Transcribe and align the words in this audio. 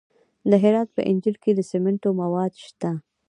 د 0.49 0.51
هرات 0.63 0.89
په 0.95 1.01
انجیل 1.11 1.35
کې 1.43 1.51
د 1.55 1.59
سمنټو 1.69 2.09
مواد 2.21 2.53
شته. 2.65 2.91